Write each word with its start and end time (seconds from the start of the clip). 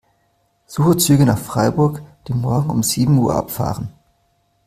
Suche 0.65 0.97
Züge 0.97 1.27
nach 1.27 1.37
Freiburg, 1.37 2.01
die 2.27 2.33
morgen 2.33 2.71
um 2.71 2.81
sieben 2.81 3.19
Uhr 3.19 3.35
abfahren. 3.35 3.93